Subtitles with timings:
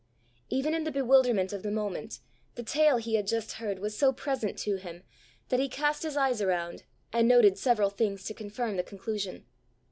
[0.49, 2.21] Even in the bewilderment of the moment,
[2.55, 5.03] the tale he had just heard was so present to him
[5.49, 9.45] that he cast his eyes around, and noted several things to confirm the conclusion.